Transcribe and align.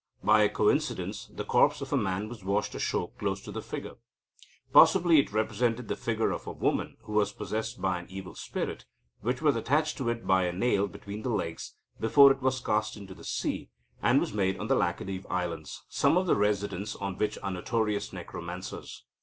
By 0.23 0.41
a 0.41 0.49
coincidence, 0.49 1.29
the 1.31 1.45
corpse 1.45 1.79
of 1.79 1.93
a 1.93 1.95
man 1.95 2.27
was 2.27 2.43
washed 2.43 2.73
ashore 2.73 3.11
close 3.19 3.39
to 3.43 3.51
the 3.51 3.61
figure. 3.61 3.97
Possibly 4.73 5.19
it 5.19 5.31
represented 5.31 5.89
the 5.89 5.95
figure 5.95 6.31
of 6.31 6.47
a 6.47 6.51
woman 6.51 6.97
who 7.03 7.13
was 7.13 7.31
possessed 7.31 7.79
by 7.79 7.99
an 7.99 8.07
evil 8.09 8.33
spirit, 8.33 8.87
which 9.19 9.43
was 9.43 9.55
attached 9.55 9.99
to 9.99 10.09
it 10.09 10.25
by 10.25 10.45
a 10.47 10.53
nail 10.53 10.87
between 10.87 11.21
the 11.21 11.29
legs 11.29 11.75
before 11.99 12.31
it 12.31 12.41
was 12.41 12.59
cast 12.61 12.97
into 12.97 13.13
the 13.13 13.23
sea, 13.23 13.69
and 14.01 14.19
was 14.19 14.33
made 14.33 14.57
on 14.57 14.69
the 14.69 14.75
Laccadive 14.75 15.27
islands, 15.29 15.83
some 15.87 16.17
of 16.17 16.25
the 16.25 16.35
residents 16.35 16.95
on 16.95 17.15
which 17.19 17.37
are 17.43 17.51
notorious 17.51 18.11
necromancers. 18.11 19.05